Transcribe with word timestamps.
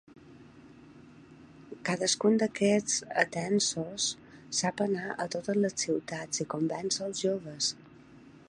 Cadascun 1.89 2.39
d'aquests, 2.43 2.95
atenesos, 3.25 4.09
sap 4.61 4.83
anar 4.89 5.07
a 5.27 5.31
totes 5.37 5.63
les 5.67 5.79
ciutats 5.87 6.47
i 6.47 6.53
convèncer 6.55 7.07
els 7.11 7.27
joves. 7.27 7.71